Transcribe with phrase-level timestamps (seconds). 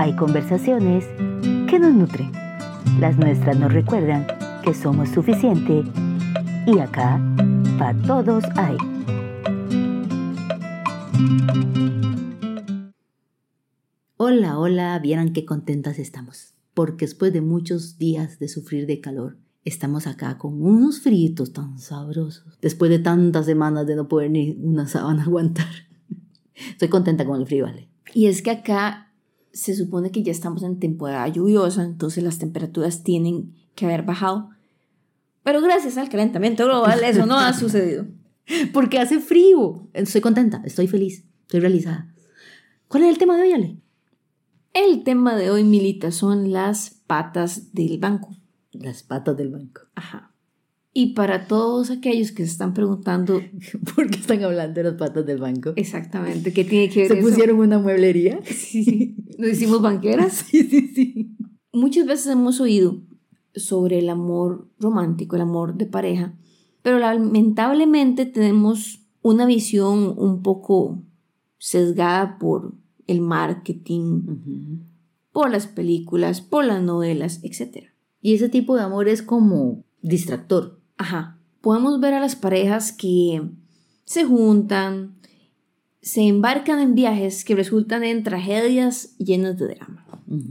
[0.00, 1.04] hay conversaciones
[1.68, 2.32] que nos nutren.
[3.00, 4.26] Las nuestras nos recuerdan
[4.64, 5.84] que somos suficiente
[6.66, 7.20] y acá,
[7.78, 8.78] para todos hay.
[14.16, 19.36] Hola, hola, vieran qué contentas estamos, porque después de muchos días de sufrir de calor,
[19.66, 24.52] estamos acá con unos fritos tan sabrosos, después de tantas semanas de no poder ni
[24.62, 25.68] una sábana aguantar.
[26.54, 27.90] Estoy contenta con el frío, ¿vale?
[28.14, 29.09] Y es que acá
[29.52, 34.50] se supone que ya estamos en temporada lluviosa, entonces las temperaturas tienen que haber bajado.
[35.42, 38.06] Pero gracias al calentamiento global eso no ha sucedido.
[38.72, 39.88] Porque hace frío.
[39.92, 42.12] Estoy contenta, estoy feliz, estoy realizada.
[42.88, 43.76] ¿Cuál es el tema de hoy, Ale?
[44.72, 48.36] El tema de hoy, Milita, son las patas del banco.
[48.72, 49.82] Las patas del banco.
[49.94, 50.29] Ajá.
[50.92, 53.40] Y para todos aquellos que se están preguntando
[53.94, 55.72] ¿Por qué están hablando de las patas del banco?
[55.76, 57.28] exactamente qué tiene que ver ¿Se eso?
[57.28, 58.40] pusieron una mueblería?
[58.44, 59.16] Sí, sí.
[59.38, 60.44] Nos hicimos banqueras.
[60.50, 61.36] Sí, sí, sí.
[61.72, 63.00] Muchas veces hemos oído
[63.54, 66.34] sobre el amor romántico, el amor de pareja,
[66.82, 71.02] pero lamentablemente tenemos una visión un poco
[71.58, 72.74] sesgada por
[73.06, 74.22] el marketing,
[75.32, 77.88] por las películas, por las novelas, etc.
[78.20, 80.79] Y ese tipo de amor es como distractor.
[81.00, 81.38] Ajá.
[81.62, 83.40] Podemos ver a las parejas que
[84.04, 85.18] se juntan,
[86.02, 90.04] se embarcan en viajes que resultan en tragedias llenas de drama.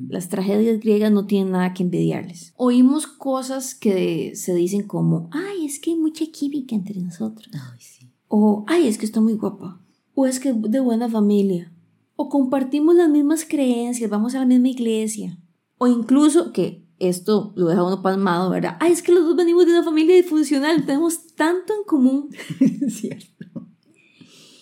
[0.07, 2.53] Las tragedias griegas no tienen nada que envidiarles.
[2.57, 7.47] Oímos cosas que se dicen como, ay, es que hay mucha química entre nosotros.
[7.53, 8.11] Ay, sí.
[8.27, 9.79] O, ay, es que está muy guapa.
[10.15, 11.71] O es que de buena familia.
[12.15, 15.37] O compartimos las mismas creencias, vamos a la misma iglesia.
[15.77, 18.77] O incluso, que esto lo deja uno pasmado, ¿verdad?
[18.79, 22.29] Ay, es que los dos venimos de una familia disfuncional, tenemos tanto en común.
[22.89, 23.67] Cierto.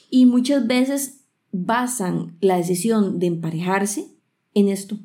[0.09, 1.21] Y muchas veces
[1.51, 4.07] basan la decisión de emparejarse
[4.53, 4.97] en esto.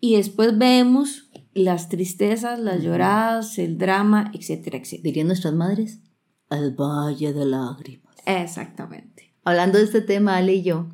[0.00, 5.02] Y después vemos las tristezas, las lloradas, el drama, etcétera, etcétera.
[5.04, 6.00] Dirían nuestras madres,
[6.48, 8.14] al valle de lágrimas.
[8.26, 9.34] Exactamente.
[9.44, 10.88] Hablando de este tema, Ale y yo,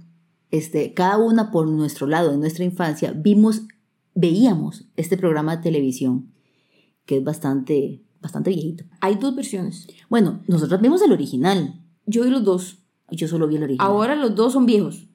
[0.50, 3.62] este, cada una por nuestro lado, en nuestra infancia, vimos,
[4.14, 6.32] veíamos este programa de televisión,
[7.06, 8.84] que es bastante, bastante viejito.
[9.00, 9.86] Hay dos versiones.
[10.08, 11.82] Bueno, nosotros vimos el original.
[12.06, 12.78] Yo vi los dos.
[13.10, 13.86] Yo solo vi el original.
[13.86, 15.06] Ahora los dos son viejos.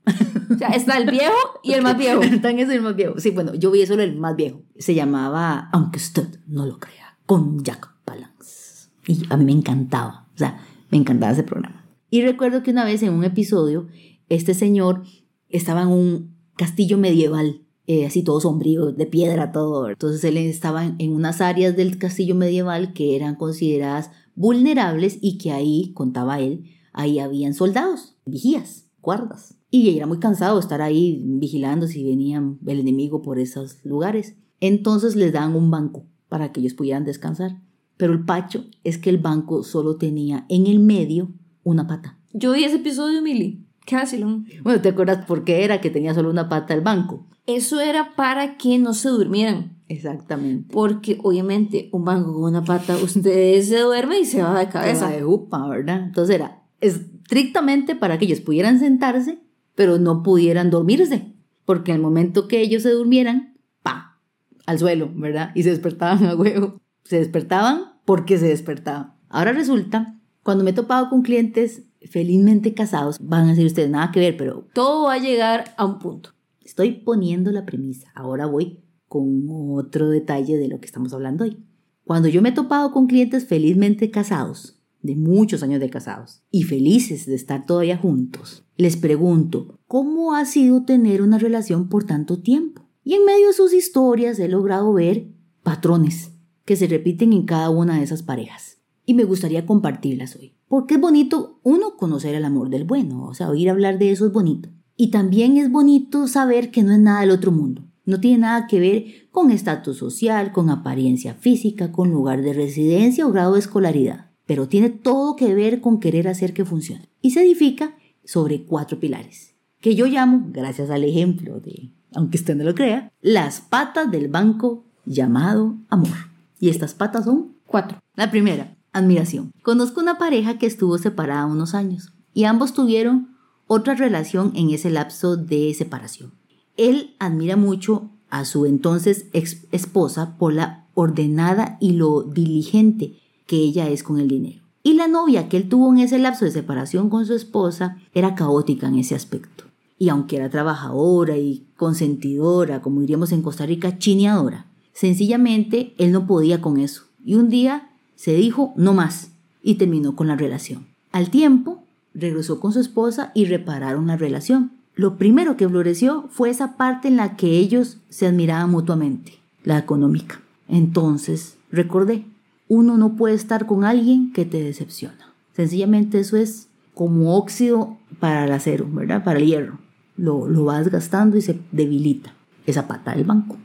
[0.54, 2.22] O sea, está el viejo y el más viejo.
[2.42, 3.20] Tan es el más viejo.
[3.20, 4.62] Sí, bueno, yo vi solo el más viejo.
[4.78, 8.90] Se llamaba Aunque usted no lo crea, con Jack Palance.
[9.08, 10.28] Y a mí me encantaba.
[10.34, 11.84] O sea, me encantaba ese programa.
[12.10, 13.88] Y recuerdo que una vez en un episodio,
[14.30, 15.04] este señor
[15.50, 19.90] estaba en un castillo medieval, eh, así todo sombrío, de piedra, todo.
[19.90, 25.52] Entonces él estaba en, unas áreas del castillo medieval que eran consideradas vulnerables y que
[25.52, 29.56] ahí, contaba él, ahí habían soldados, vigías, guardas.
[29.72, 34.36] Y era muy cansado estar ahí vigilando si venían el enemigo por esos lugares.
[34.60, 37.62] Entonces les dan un banco para que ellos pudieran descansar.
[37.96, 41.34] Pero el pacho es que el banco solo tenía en el medio
[41.64, 42.20] una pata.
[42.34, 43.67] Yo vi ese episodio, Mili.
[43.88, 44.44] Casi lo.
[44.64, 47.26] Bueno, ¿te acuerdas por qué era que tenía solo una pata el banco?
[47.46, 49.78] Eso era para que no se durmieran.
[49.88, 50.74] Exactamente.
[50.74, 55.10] Porque obviamente un banco con una pata, usted se duerme y se va de cabeza.
[55.10, 56.04] de upa, ¿verdad?
[56.04, 59.40] Entonces era estrictamente para que ellos pudieran sentarse,
[59.74, 61.34] pero no pudieran dormirse.
[61.64, 64.20] Porque en el momento que ellos se durmieran, pa,
[64.66, 65.52] al suelo, ¿verdad?
[65.56, 66.82] Y se despertaban a huevo.
[67.06, 69.14] Se despertaban porque se despertaban.
[69.30, 74.12] Ahora resulta, cuando me he topado con clientes felizmente casados, van a decir ustedes nada
[74.12, 76.32] que ver, pero Todo va a llegar a un punto.
[76.62, 78.12] estoy poniendo la premisa.
[78.14, 81.58] Ahora voy con otro detalle de lo que estamos hablando hoy.
[82.04, 86.64] Cuando yo me he topado con clientes felizmente casados, de muchos años de casados, y
[86.64, 92.42] felices de estar todavía juntos, les pregunto, ¿cómo ha sido tener una relación por tanto
[92.42, 92.84] tiempo?
[93.04, 95.28] Y en medio de sus historias he logrado ver
[95.64, 96.32] patrones
[96.66, 98.80] que se repiten en cada una de esas parejas.
[99.06, 100.57] Y me gustaría compartirlas hoy.
[100.68, 104.26] Porque es bonito, uno, conocer el amor del bueno, o sea, oír hablar de eso
[104.26, 104.70] es bonito.
[104.96, 107.84] Y también es bonito saber que no es nada del otro mundo.
[108.04, 113.28] No tiene nada que ver con estatus social, con apariencia física, con lugar de residencia
[113.28, 114.32] o grado de escolaridad.
[114.46, 117.10] Pero tiene todo que ver con querer hacer que funcione.
[117.22, 122.56] Y se edifica sobre cuatro pilares, que yo llamo, gracias al ejemplo de, aunque usted
[122.56, 126.16] no lo crea, las patas del banco llamado amor.
[126.60, 128.00] Y estas patas son Cuatro.
[128.16, 129.52] la primera, admiración.
[129.62, 133.36] Conozco una pareja que estuvo separada unos años y ambos tuvieron
[133.68, 136.34] otra relación en ese lapso de separación.
[136.78, 143.58] Él admira mucho a su entonces ex esposa por la ordenada y lo diligente que
[143.58, 144.64] ella es con el dinero.
[144.84, 148.36] Y la novia que él tuvo en ese lapso de separación con su esposa era
[148.36, 149.66] caótica en ese aspecto.
[150.00, 156.28] Y aunque era trabajadora y consentidora, como diríamos en Costa Rica, chineadora, sencillamente él no
[156.28, 157.04] podía con eso.
[157.26, 159.32] Y un día se dijo no más
[159.64, 160.88] y terminó con la relación.
[161.14, 161.84] Al tiempo,
[162.14, 164.72] regresó con su esposa y repararon la relación.
[164.96, 169.34] Lo primero que floreció fue esa parte en la que ellos se admiraban mutuamente,
[169.64, 170.42] la económica.
[170.68, 172.26] Entonces, recordé,
[172.68, 175.34] uno no puede estar con alguien que te decepciona.
[175.56, 179.24] Sencillamente eso es como óxido para el acero, ¿verdad?
[179.24, 179.78] Para el hierro.
[180.18, 182.34] Lo, lo vas gastando y se debilita.
[182.66, 183.58] Esa pata del banco.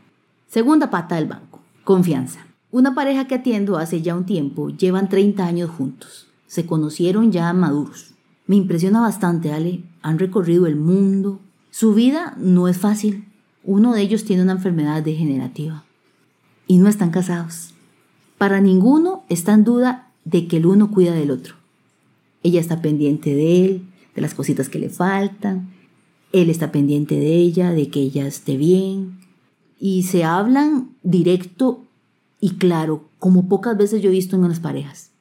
[0.46, 1.60] Segunda pata del banco.
[1.82, 2.46] Confianza.
[2.72, 6.28] Una pareja que atiendo hace ya un tiempo llevan 30 años juntos.
[6.46, 8.14] Se conocieron ya maduros.
[8.46, 9.82] Me impresiona bastante, Ale.
[10.00, 11.38] Han recorrido el mundo.
[11.70, 13.26] Su vida no es fácil.
[13.62, 15.84] Uno de ellos tiene una enfermedad degenerativa.
[16.66, 17.74] Y no están casados.
[18.38, 21.56] Para ninguno está en duda de que el uno cuida del otro.
[22.42, 23.82] Ella está pendiente de él,
[24.14, 25.68] de las cositas que le faltan.
[26.32, 29.18] Él está pendiente de ella, de que ella esté bien.
[29.78, 31.84] Y se hablan directo
[32.42, 35.12] y claro, como pocas veces yo he visto en unas parejas.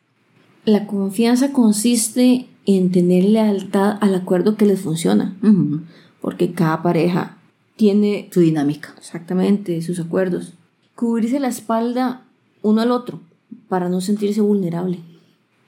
[0.65, 5.37] La confianza consiste en tener lealtad al acuerdo que les funciona,
[6.19, 7.37] porque cada pareja
[7.75, 8.95] tiene su dinámica.
[8.97, 10.53] Exactamente, sus acuerdos.
[10.95, 12.23] Cubrirse la espalda
[12.63, 13.19] uno al otro
[13.69, 14.99] para no sentirse vulnerable.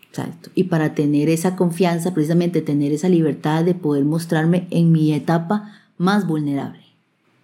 [0.09, 0.49] Exacto.
[0.55, 5.71] Y para tener esa confianza, precisamente tener esa libertad de poder mostrarme en mi etapa
[5.99, 6.81] más vulnerable.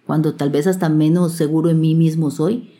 [0.04, 2.70] Cuando tal vez hasta menos seguro en mí mismo soy,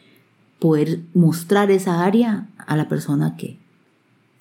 [0.61, 3.57] poder mostrar esa área a la persona que,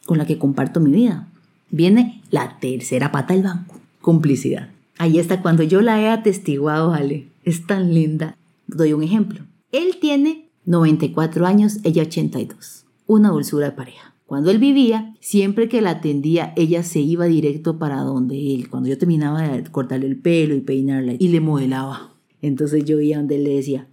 [0.05, 1.27] con la que comparto mi vida.
[1.71, 4.69] Viene la tercera pata del banco, complicidad.
[4.97, 8.35] Ahí está, cuando yo la he atestiguado, Ale, es tan linda.
[8.67, 9.45] Doy un ejemplo.
[9.71, 12.85] Él tiene 94 años, ella 82.
[13.07, 14.13] Una dulzura de pareja.
[14.25, 18.69] Cuando él vivía, siempre que la atendía, ella se iba directo para donde él.
[18.69, 22.13] Cuando yo terminaba de cortarle el pelo y peinarla y le modelaba.
[22.41, 23.87] Entonces yo iba donde él le decía,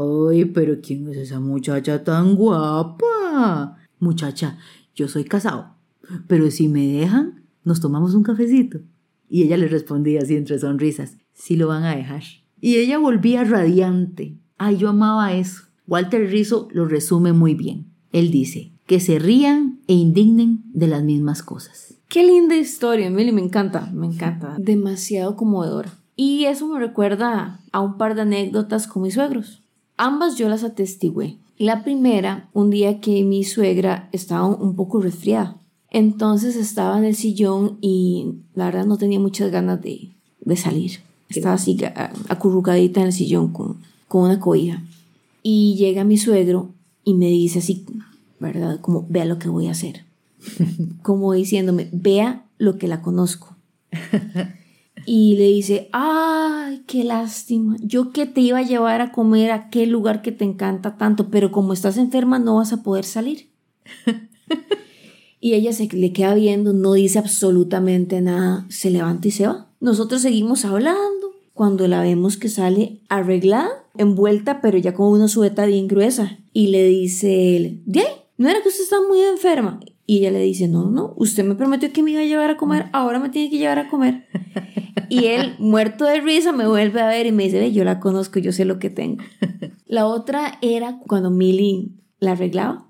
[0.00, 3.76] ¡Ay, pero quién es esa muchacha tan guapa!
[3.98, 4.56] Muchacha,
[4.94, 5.74] yo soy casado,
[6.26, 8.80] pero si me dejan, nos tomamos un cafecito.
[9.28, 12.22] Y ella le respondía así entre sonrisas, sí lo van a dejar.
[12.62, 14.38] Y ella volvía radiante.
[14.56, 15.64] Ay, yo amaba eso.
[15.86, 17.86] Walter Rizzo lo resume muy bien.
[18.12, 21.94] Él dice, que se rían e indignen de las mismas cosas.
[22.08, 24.56] Qué linda historia, Emily, me encanta, me encanta.
[24.58, 25.92] Demasiado conmovedora.
[26.16, 29.59] Y eso me recuerda a un par de anécdotas con mis suegros.
[30.02, 31.36] Ambas yo las atestigué.
[31.58, 35.58] La primera, un día que mi suegra estaba un poco resfriada.
[35.90, 40.08] Entonces estaba en el sillón y la verdad no tenía muchas ganas de,
[40.56, 41.00] salir.
[41.28, 41.76] Estaba así
[42.30, 43.76] acurrucadita en el sillón con,
[44.08, 44.82] con una cobija.
[45.42, 46.70] Y llega mi suegro
[47.04, 47.84] y me dice así,
[48.38, 48.80] ¿verdad?
[48.80, 50.06] Como, vea lo que voy a hacer.
[51.02, 53.54] Como diciéndome, vea lo que la conozco.
[55.12, 59.56] y le dice, ay, qué lástima, yo que te iba a llevar a comer a
[59.56, 63.48] aquel lugar que te encanta tanto, pero como estás enferma no vas a poder salir.
[65.40, 69.66] y ella se le queda viendo, no dice absolutamente nada, se levanta y se va.
[69.80, 75.66] Nosotros seguimos hablando cuando la vemos que sale arreglada, envuelta, pero ya con una sueta
[75.66, 76.38] bien gruesa.
[76.52, 78.04] Y le dice él, ¿de?
[78.38, 79.80] ¿No era que usted está muy enferma?
[80.10, 82.56] Y ella le dice, no, no, usted me prometió que me iba a llevar a
[82.56, 84.26] comer, ahora me tiene que llevar a comer.
[85.08, 88.00] Y él, muerto de risa, me vuelve a ver y me dice, ve, yo la
[88.00, 89.22] conozco, yo sé lo que tengo.
[89.86, 92.88] La otra era cuando Millie la arreglaba.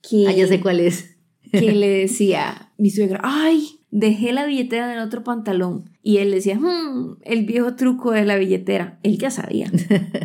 [0.00, 1.16] que, ah, ya sé cuál es.
[1.50, 5.90] que le decía mi suegra, ay, dejé la billetera en el otro pantalón.
[6.04, 9.00] Y él decía, hmm, el viejo truco de la billetera.
[9.02, 9.72] Él ya sabía.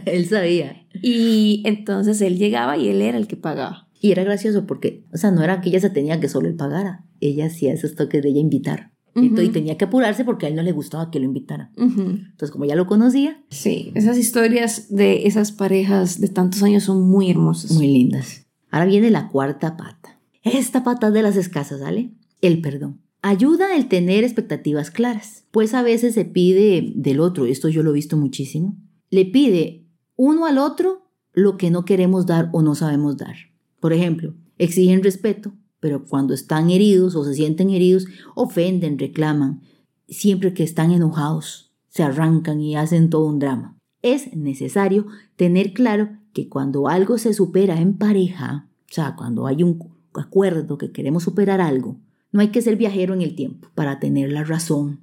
[0.06, 0.86] él sabía.
[1.02, 3.88] Y entonces él llegaba y él era el que pagaba.
[4.04, 6.56] Y era gracioso porque, o sea, no era que ella se tenía que solo él
[6.56, 7.06] pagara.
[7.22, 8.92] Ella hacía esos toques de ella invitar.
[9.16, 11.72] Y tenía que apurarse porque a él no le gustaba que lo invitara.
[11.78, 13.42] Entonces, como ya lo conocía.
[13.50, 17.72] Sí, esas historias de esas parejas de tantos años son muy hermosas.
[17.72, 18.46] Muy lindas.
[18.72, 20.20] Ahora viene la cuarta pata.
[20.42, 22.12] Esta pata de las escasas, ¿vale?
[22.42, 23.00] El perdón.
[23.22, 27.92] Ayuda el tener expectativas claras, pues a veces se pide del otro, esto yo lo
[27.92, 28.78] he visto muchísimo,
[29.10, 33.53] le pide uno al otro lo que no queremos dar o no sabemos dar.
[33.84, 39.60] Por ejemplo, exigen respeto, pero cuando están heridos o se sienten heridos, ofenden, reclaman.
[40.08, 43.78] Siempre que están enojados, se arrancan y hacen todo un drama.
[44.02, 49.64] Es necesario tener claro que cuando algo se supera en pareja, o sea, cuando hay
[49.64, 49.78] un
[50.14, 52.00] acuerdo que queremos superar algo,
[52.32, 55.02] no hay que ser viajero en el tiempo para tener la razón,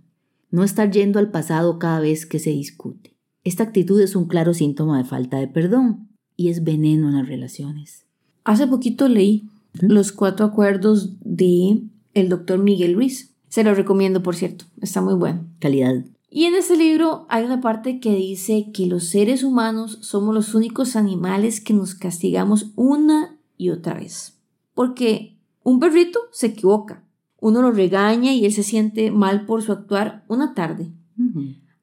[0.50, 3.14] no estar yendo al pasado cada vez que se discute.
[3.44, 7.28] Esta actitud es un claro síntoma de falta de perdón y es veneno en las
[7.28, 8.06] relaciones.
[8.44, 11.82] Hace poquito leí los cuatro acuerdos de
[12.14, 13.34] el doctor Miguel Ruiz.
[13.48, 14.64] Se lo recomiendo, por cierto.
[14.80, 15.44] Está muy bueno.
[15.58, 16.04] Calidad.
[16.30, 20.54] Y en este libro hay una parte que dice que los seres humanos somos los
[20.54, 24.38] únicos animales que nos castigamos una y otra vez.
[24.74, 27.04] Porque un perrito se equivoca,
[27.40, 30.92] uno lo regaña y él se siente mal por su actuar una tarde.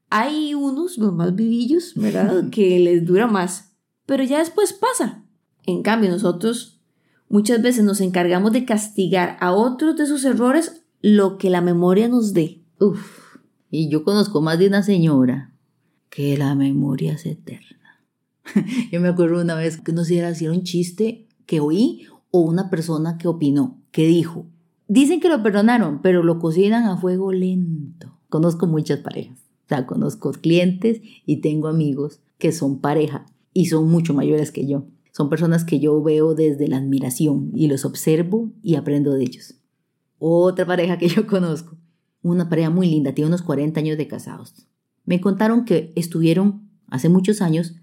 [0.10, 3.74] Hay unos, los más vivillos, ¿verdad?, que les dura más,
[4.06, 5.26] pero ya después pasa.
[5.68, 6.80] En cambio, nosotros
[7.30, 12.08] muchas veces nos encargamos de castigar a otros de sus errores lo que la memoria
[12.08, 12.64] nos dé.
[12.80, 13.38] Uf.
[13.70, 15.54] Y yo conozco más de una señora
[16.10, 18.02] que la memoria es eterna.
[18.92, 22.40] yo me acuerdo una vez que no sé si era un chiste que oí o
[22.40, 24.48] una persona que opinó, que dijo,
[24.88, 28.18] dicen que lo perdonaron, pero lo cocinan a fuego lento.
[28.30, 33.90] Conozco muchas parejas, o sea, conozco clientes y tengo amigos que son pareja y son
[33.90, 34.86] mucho mayores que yo.
[35.18, 39.56] Son personas que yo veo desde la admiración y los observo y aprendo de ellos.
[40.20, 41.76] Otra pareja que yo conozco
[42.22, 44.68] una pareja muy linda, tiene unos 40 años de casados.
[45.06, 47.74] Me contaron que estuvieron hace muchos años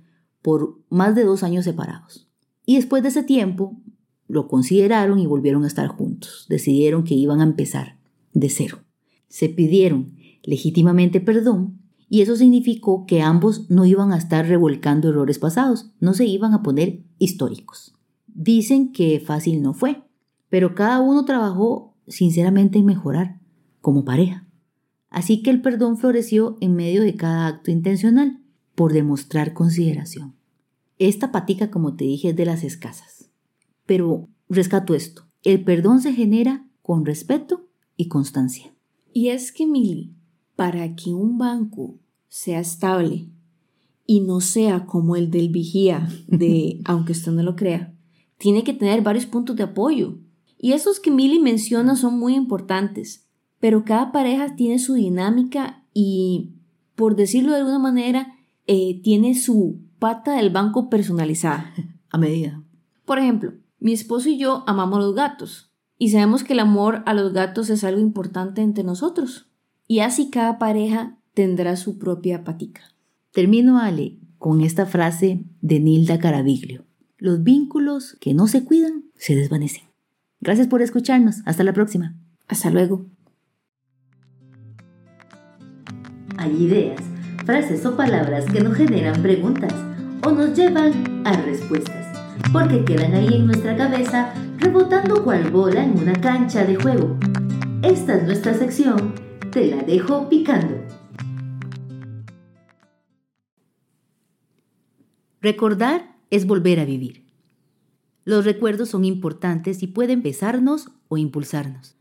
[0.43, 2.29] por más de dos años separados.
[2.67, 3.81] Y después de ese tiempo
[4.29, 6.47] lo consideraron y volvieron a estar juntos.
[6.49, 7.99] Decidieron que iban a empezar
[8.33, 8.79] de cero.
[9.27, 10.15] Se pidieron
[10.45, 16.15] legítimamente perdón y eso significó que ambos no iban a estar revolcando errores pasados, no
[16.15, 17.95] se iban a poner históricos.
[18.27, 20.03] Dicen que fácil no fue,
[20.49, 23.41] pero cada uno trabajó sinceramente en mejorar
[23.81, 24.47] como pareja.
[25.11, 28.41] Así que el perdón floreció en medio de cada acto intencional,
[28.75, 30.35] por demostrar consideración.
[30.99, 33.31] Esta patica, como te dije, es de las escasas.
[33.87, 38.75] Pero rescato esto, el perdón se genera con respeto y constancia.
[39.13, 40.15] Y es que, Mili,
[40.57, 41.97] para que un banco
[42.29, 43.29] sea estable
[44.07, 47.95] y no sea como el del vigía de, aunque usted no lo crea,
[48.39, 50.19] tiene que tener varios puntos de apoyo.
[50.59, 53.25] Y esos que Mili menciona son muy importantes
[53.65, 56.53] pero cada pareja tiene su dinámica y,
[56.97, 58.35] por decirlo de alguna manera,
[58.67, 61.73] eh, tiene su pata del banco personalizada.
[62.11, 62.63] A medida.
[63.07, 67.15] Por ejemplo, mi esposo y yo amamos los gatos y sabemos que el amor a
[67.15, 69.51] los gatos es algo importante entre nosotros.
[69.87, 72.83] Y así cada pareja tendrá su propia patica.
[73.33, 76.85] Termino, Ale, con esta frase de Nilda Caraviglio.
[77.19, 79.85] Los vínculos que no se cuidan se desvanecen.
[80.41, 81.37] Gracias por escucharnos.
[81.47, 82.15] Hasta la próxima.
[82.49, 83.07] Hasta luego.
[86.37, 87.01] Hay ideas,
[87.45, 89.73] frases o palabras que nos generan preguntas
[90.25, 92.07] o nos llevan a respuestas,
[92.53, 97.17] porque quedan ahí en nuestra cabeza rebotando cual bola en una cancha de juego.
[97.83, 99.15] Esta es nuestra sección,
[99.55, 100.75] te la dejo picando.
[105.41, 107.25] Recordar es volver a vivir.
[108.25, 111.95] Los recuerdos son importantes y pueden pesarnos o impulsarnos.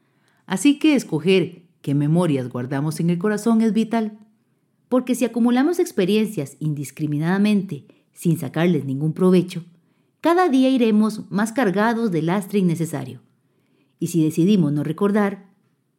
[0.47, 4.17] Así que escoger qué memorias guardamos en el corazón es vital.
[4.89, 9.63] Porque si acumulamos experiencias indiscriminadamente, sin sacarles ningún provecho,
[10.21, 13.21] cada día iremos más cargados de lastre innecesario.
[13.99, 15.51] Y si decidimos no recordar,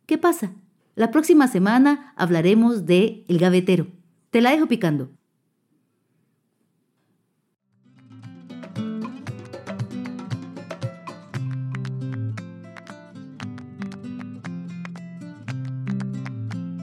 [0.06, 0.52] ¿qué pasa?
[0.96, 3.88] La próxima semana hablaremos de El Gavetero.
[4.30, 5.10] Te la dejo picando.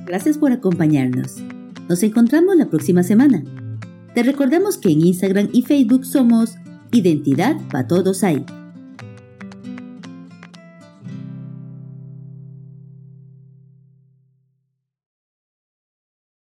[0.06, 1.38] Gracias por acompañarnos.
[1.88, 3.44] Nos encontramos la próxima semana.
[4.13, 6.56] Te recordamos que en Instagram y Facebook somos
[6.91, 8.46] Identidad para Todos Hay.